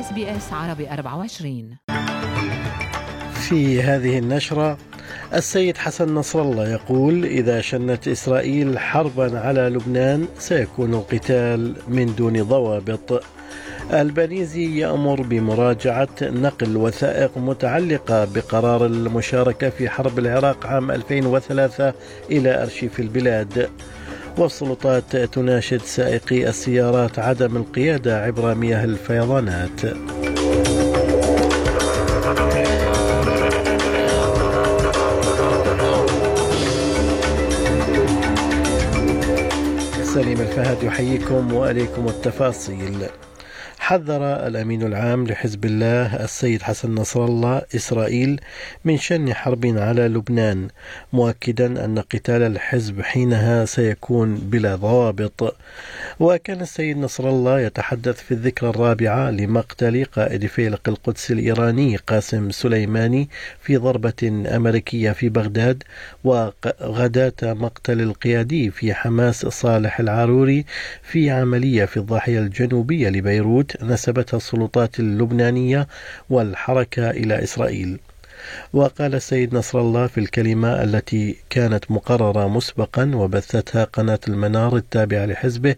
[0.00, 1.76] SBS عربي 24
[3.48, 4.78] في هذه النشرة
[5.34, 12.42] السيد حسن نصر الله يقول إذا شنت إسرائيل حربا على لبنان سيكون القتال من دون
[12.42, 13.22] ضوابط.
[13.92, 21.92] ألبانيزي يأمر بمراجعة نقل وثائق متعلقة بقرار المشاركة في حرب العراق عام 2003
[22.30, 23.70] إلى أرشيف البلاد.
[24.38, 29.80] والسلطات تناشد سائقي السيارات عدم القيادة عبر مياه الفيضانات.
[40.02, 43.06] سليم الفهد يحييكم وإليكم التفاصيل.
[43.88, 48.40] حذر الأمين العام لحزب الله السيد حسن نصر الله إسرائيل
[48.84, 50.68] من شن حرب على لبنان
[51.12, 55.56] مؤكدا أن قتال الحزب حينها سيكون بلا ضوابط.
[56.20, 63.28] وكان السيد نصر الله يتحدث في الذكرى الرابعة لمقتل قائد فيلق القدس الإيراني قاسم سليماني
[63.60, 65.82] في ضربة أمريكية في بغداد
[66.24, 70.64] وغداه مقتل القيادي في حماس صالح العاروري
[71.02, 73.77] في عملية في الضاحية الجنوبية لبيروت.
[73.82, 75.88] نسبتها السلطات اللبنانية
[76.30, 77.98] والحركة إلى إسرائيل.
[78.72, 85.74] وقال السيد نصر الله في الكلمة التي كانت مقررة مسبقا وبثتها قناة المنار التابعة لحزبه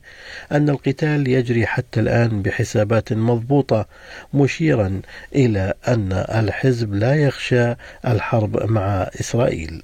[0.53, 3.87] أن القتال يجري حتى الآن بحسابات مضبوطة
[4.35, 5.01] مشيرا
[5.35, 7.75] إلى أن الحزب لا يخشى
[8.07, 9.83] الحرب مع إسرائيل.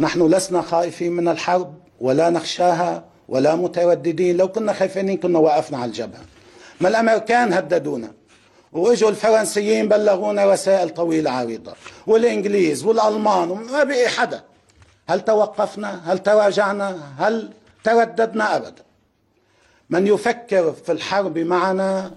[0.00, 5.88] نحن لسنا خائفين من الحرب ولا نخشاها ولا مترددين لو كنا خايفين كنا وقفنا على
[5.88, 6.20] الجبهة.
[6.80, 8.12] ما الأمريكان هددونا.
[8.72, 11.74] وإجوا الفرنسيين بلغونا رسائل طويلة عريضة.
[12.06, 14.42] والإنجليز والألمان وما بقي حدا.
[15.08, 17.50] هل توقفنا؟ هل تراجعنا؟ هل
[17.84, 18.82] ترددنا أبدا؟
[19.90, 22.12] من يفكر في الحرب معنا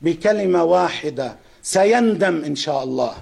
[0.00, 3.14] بكلمة واحدة سيندم إن شاء الله.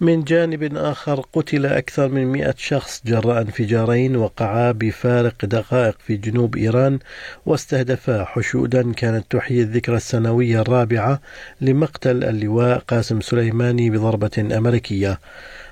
[0.00, 6.56] من جانب آخر قتل أكثر من مئة شخص جراء انفجارين وقعا بفارق دقائق في جنوب
[6.56, 6.98] إيران
[7.46, 11.20] واستهدفا حشودا كانت تحيي الذكرى السنوية الرابعة
[11.60, 15.20] لمقتل اللواء قاسم سليماني بضربة أمريكية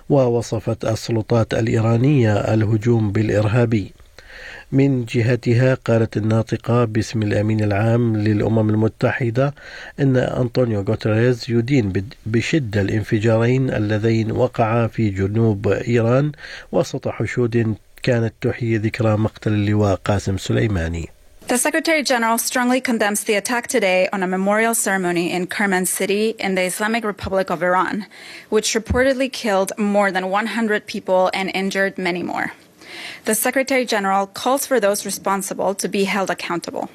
[0.08, 3.92] ووصفت السلطات الإيرانية الهجوم بالإرهابي.
[4.74, 9.54] من جهتها قالت الناطقة باسم الأمين العام للأمم المتحدة
[10.00, 11.92] أن أنطونيو غوتريز يدين
[12.26, 16.32] بشدة الانفجارين اللذين وقعا في جنوب إيران
[16.72, 21.08] وسط حشود كانت تحيي ذكرى مقتل اللواء قاسم سليماني
[21.46, 26.34] The Secretary General strongly condemns the attack today on a memorial ceremony in Kerman City
[26.38, 28.06] in the Islamic Republic of Iran,
[28.48, 32.52] which reportedly killed more than 100 people and injured many more.
[33.25, 36.89] The Secretary General calls for those responsible to be held accountable.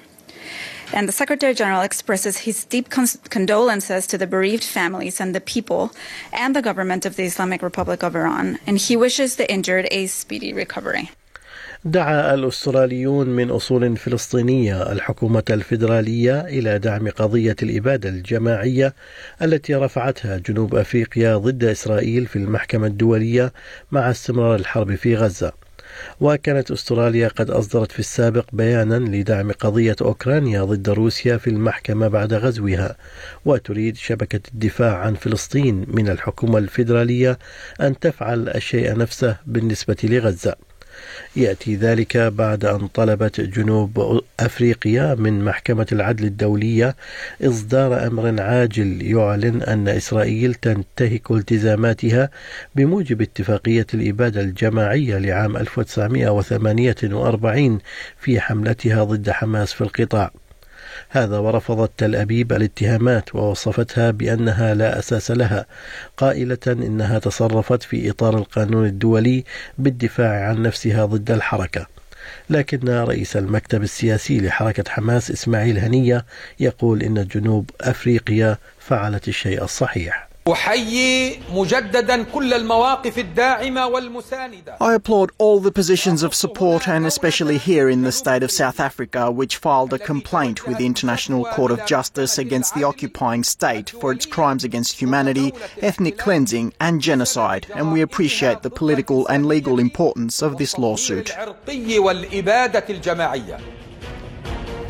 [0.92, 2.88] And the Secretary General expresses his deep
[3.30, 5.90] condolences to the bereaved families and the people
[6.32, 10.06] and the government of the Islamic Republic of Iran, and he wishes the injured a
[10.06, 11.10] speedy recovery.
[11.84, 18.94] دعا الأستراليون من أصول فلسطينية الحكومة الفيدرالية إلى دعم قضية الإبادة الجماعية
[19.42, 23.52] التي رفعتها جنوب أفريقيا ضد إسرائيل في المحكمة الدولية
[23.92, 25.52] مع استمرار الحرب في غزة.
[26.21, 32.33] وكانت أستراليا قد أصدرت في السابق بيانا لدعم قضية أوكرانيا ضد روسيا في المحكمة بعد
[32.33, 32.95] غزوها
[33.45, 37.39] وتريد شبكة الدفاع عن فلسطين من الحكومة الفيدرالية
[37.81, 40.68] أن تفعل الشيء نفسه بالنسبة لغزة.
[41.35, 46.95] يأتي ذلك بعد أن طلبت جنوب أفريقيا من محكمة العدل الدولية
[47.41, 52.29] إصدار أمر عاجل يعلن أن إسرائيل تنتهك التزاماتها
[52.75, 57.79] بموجب اتفاقية الإبادة الجماعية لعام 1948
[58.19, 60.31] في حملتها ضد حماس في القطاع.
[61.09, 65.65] هذا ورفضت تل أبيب الاتهامات ووصفتها بأنها لا أساس لها
[66.17, 69.43] قائلة إنها تصرفت في إطار القانون الدولي
[69.77, 71.87] بالدفاع عن نفسها ضد الحركة.
[72.49, 76.25] لكن رئيس المكتب السياسي لحركة حماس إسماعيل هنية
[76.59, 80.28] يقول إن جنوب أفريقيا فعلت الشيء الصحيح.
[80.48, 87.56] أحيي مجددا كل المواقف الداعمة والمساندة I applaud all the positions of support and especially
[87.56, 91.70] here in the state of South Africa which filed a complaint with the International Court
[91.70, 97.66] of Justice against the occupying state for its crimes against humanity, ethnic cleansing and genocide
[97.74, 101.32] and we appreciate the political and legal importance of this lawsuit.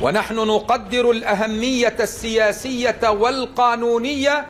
[0.03, 4.47] ونحن نقدر الأهمية السياسية والقانونية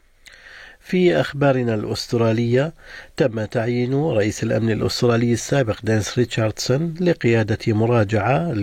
[0.89, 2.73] في أخبارنا الأسترالية
[3.19, 8.53] تم تعيين رئيس الأمن الأسترالي السابق دانس ريتشاردسون لقيادة مراجعة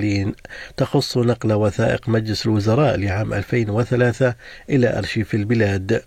[0.77, 4.35] تخص نقل وثائق مجلس الوزراء لعام 2003
[4.71, 6.03] إلى أرشيف البلاد.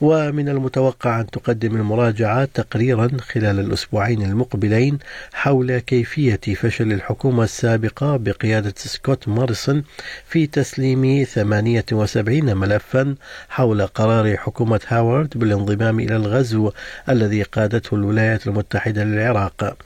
[0.00, 4.98] ومن المتوقع أن تقدم المراجعة تقريرا خلال الأسبوعين المقبلين
[5.32, 9.84] حول كيفية فشل الحكومة السابقة بقيادة سكوت مارسون
[10.26, 13.14] في تسليم 78 ملفا
[13.48, 16.72] حول قرار حكومة هاورد بالانضمام إلى الغزو
[17.08, 19.76] الذي قادته الولايات المتحدة للعراق.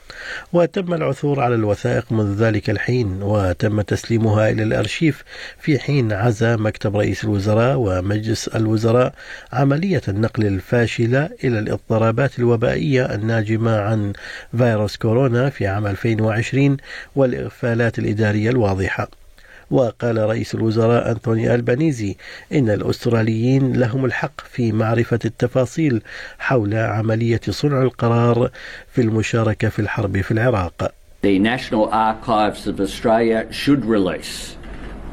[0.53, 5.23] وتم العثور على الوثائق منذ ذلك الحين وتم تسليمها إلى الأرشيف
[5.59, 9.13] في حين عزى مكتب رئيس الوزراء ومجلس الوزراء
[9.53, 14.13] عملية النقل الفاشلة إلى الاضطرابات الوبائية الناجمة عن
[14.57, 16.77] فيروس كورونا في عام 2020
[17.15, 19.20] والإغفالات الإدارية الواضحة.
[19.71, 22.15] وقال رئيس الوزراء أنتوني ألبانيزي
[22.53, 26.01] إن الأستراليين لهم الحق في معرفة التفاصيل
[26.39, 28.49] حول عملية صنع القرار
[28.87, 30.93] في المشاركة في الحرب في العراق.
[31.23, 34.55] The National Archives of Australia should release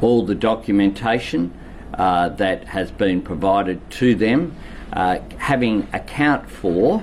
[0.01, 1.53] all the documentation
[1.95, 4.55] uh, that has been provided to them,
[4.93, 7.03] uh, having account for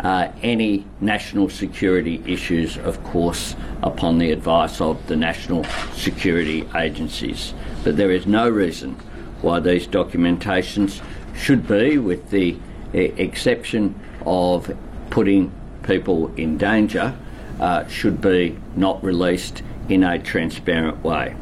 [0.00, 7.54] uh, any national security issues, of course, upon the advice of the national security agencies.
[7.84, 8.94] But there is no reason
[9.42, 11.02] why these documentations
[11.36, 12.56] should be, with the
[12.94, 14.74] exception of
[15.10, 15.52] putting
[15.82, 17.16] people in danger,
[17.60, 21.34] uh, should be not released in a transparent way.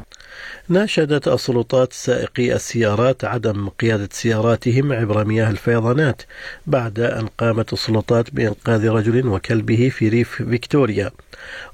[0.71, 6.23] ناشدت السلطات سائقي السيارات عدم قيادة سياراتهم عبر مياه الفيضانات
[6.67, 11.11] بعد أن قامت السلطات بإنقاذ رجل وكلبه في ريف فيكتوريا.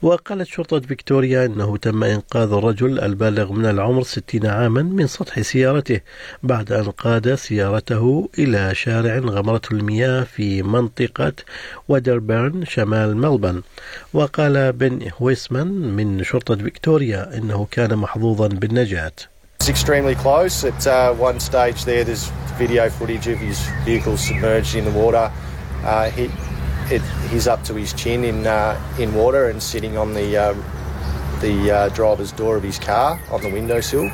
[0.03, 6.01] وقالت شرطة فيكتوريا أنه تم إنقاذ الرجل البالغ من العمر 60 عاما من سطح سيارته
[6.43, 11.33] بعد أن قاد سيارته إلى شارع غمرته المياه في منطقة
[11.89, 13.63] ودربرن شمال ملبن
[14.15, 15.67] وقال بن هويسمان
[15.97, 19.13] من شرطة فيكتوريا أنه كان محظوظا بالنجاة
[19.59, 20.65] It's extremely close.
[20.65, 25.33] At uh, one stage there, there's video footage of his vehicle submerged in the water.
[25.83, 26.31] Uh, he,
[26.91, 30.55] it, he's up to his chin in uh, in water and sitting on the uh,
[31.41, 34.11] the uh, driver's door of his car on the windowsill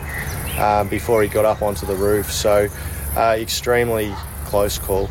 [0.59, 2.33] um, before he got up onto the roof.
[2.33, 2.69] So,
[3.17, 4.13] uh, extremely
[4.47, 5.09] close call.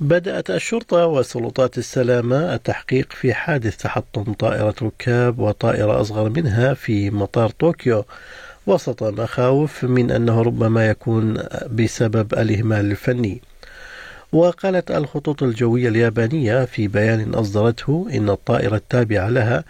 [0.00, 7.50] بدأت الشرطة وسلطات السلامة التحقيق في حادث تحطم طائرة ركاب وطائرة أصغر منها في مطار
[7.50, 8.04] طوكيو
[8.66, 11.38] وسط مخاوف من أنه ربما يكون
[11.70, 13.40] بسبب الإهمال الفني.
[14.32, 19.64] وقالت الخطوط الجوية اليابانية في بيان أصدرته إن الطائرة التابعة لها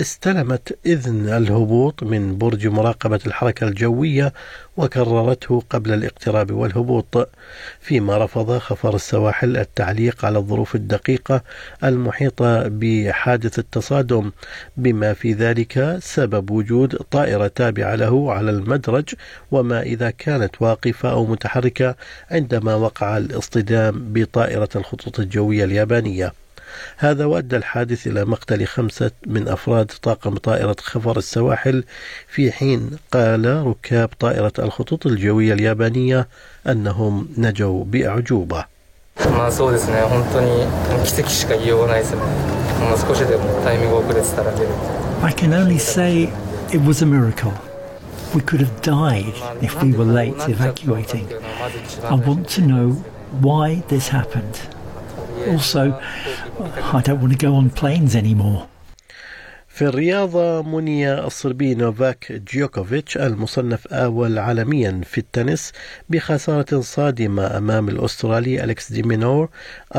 [0.00, 4.32] استلمت إذن الهبوط من برج مراقبة الحركة الجوية
[4.76, 7.28] وكررته قبل الاقتراب والهبوط
[7.80, 11.42] فيما رفض خفر السواحل التعليق على الظروف الدقيقة
[11.84, 14.30] المحيطة بحادث التصادم
[14.76, 19.14] بما في ذلك سبب وجود طائرة تابعة له على المدرج
[19.50, 21.96] وما إذا كانت واقفة أو متحركة
[22.30, 23.55] عندما وقع الاصطدام
[23.91, 26.33] بطائرة الخطوط الجوية اليابانية
[26.97, 31.83] هذا وأدى الحادث إلى مقتل خمسة من أفراد طاقم طائرة خفر السواحل
[32.27, 36.27] في حين قال ركاب طائرة الخطوط الجوية اليابانية
[36.67, 38.65] أنهم نجوا بأعجوبة
[39.29, 40.65] まあそうですね、本当に
[41.05, 42.21] 奇跡しか言いようがないですね。
[42.79, 44.69] もう少しでもタイミング遅れてたら出る。
[45.21, 46.23] I can only say
[46.69, 47.51] it was a miracle.
[48.33, 51.27] We could have died if we were late evacuating.
[52.09, 52.95] I want to know
[53.30, 54.60] why this happened.
[55.48, 56.00] Also,
[56.92, 58.68] I don't want to go on planes anymore.
[59.76, 65.72] في الرياضة مني الصربي نوفاك ديوكوفيتش المصنف أول عالميا في التنس
[66.08, 69.48] بخسارة صادمة أمام الأسترالي أليكس ديمينور
[69.96, 69.98] 4-6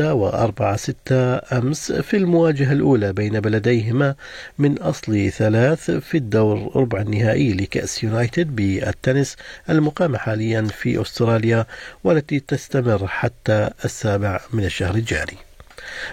[0.00, 1.12] و4-6
[1.52, 4.14] أمس في المواجهة الأولى بين بلديهما
[4.58, 9.36] من أصل ثلاث في الدور ربع النهائي لكأس يونايتد بالتنس
[9.70, 11.66] المقامة حاليا في أستراليا
[12.04, 15.36] والتي تستمر حتى السابع من الشهر الجاري.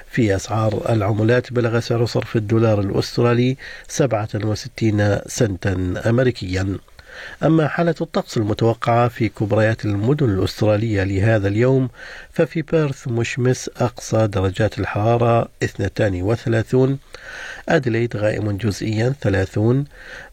[0.09, 6.77] في أسعار العملات بلغ سعر صرف الدولار الأسترالي 67 سنتا أمريكيا.
[7.43, 11.89] أما حالة الطقس المتوقعة في كبريات المدن الأسترالية لهذا اليوم
[12.31, 16.97] ففي بيرث مشمس أقصى درجات الحرارة 32
[17.69, 19.85] أدليد غائم جزئيا 30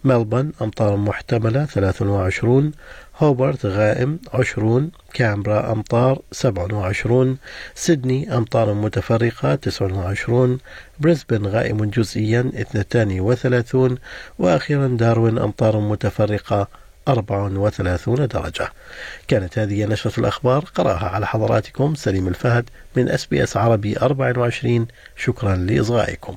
[0.04, 2.72] ملبن أمطار محتملة 23
[3.20, 7.36] هوبرت غائم 20 كامبرا أمطار 27
[7.74, 10.58] سيدني أمطار متفرقة 29
[11.00, 13.98] بريسبن غائم جزئيا 32
[14.38, 16.68] وأخيرا داروين أمطار متفرقة
[17.08, 18.68] 34 درجة.
[19.28, 20.64] كانت هذه نشرة الأخبار.
[20.74, 24.86] قرأها على حضراتكم سليم الفهد من أس بي أس عربي 24
[25.16, 26.36] شكرا لإصغائكم.